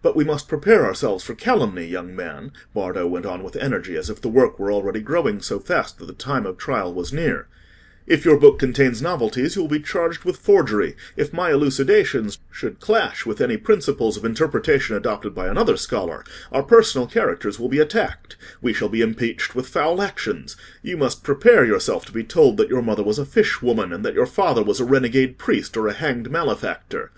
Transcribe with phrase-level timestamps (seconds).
[0.00, 4.08] But we must prepare ourselves for calumny, young man," Bardo went on with energy, as
[4.08, 7.48] if the work were already growing so fast that the time of trial was near;
[8.06, 12.78] "if your book contains novelties you will be charged with forgery; if my elucidations should
[12.78, 16.22] clash with any principles of interpretation adopted by another scholar,
[16.52, 21.24] our personal characters will be attacked, we shall be impeached with foul actions; you must
[21.24, 24.26] prepare yourself to be told that your mother was a fish woman, and that your
[24.26, 27.10] father was a renegade priest or a hanged malefactor.